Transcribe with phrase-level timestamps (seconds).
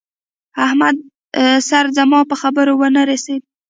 [0.65, 1.01] احمده!
[1.69, 3.47] سر دې زما په خبره و نه رسېدی!